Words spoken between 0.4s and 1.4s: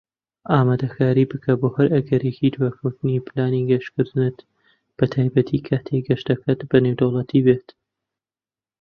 ئامادەکاری